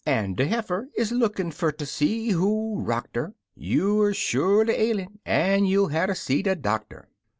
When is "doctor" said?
6.55-7.07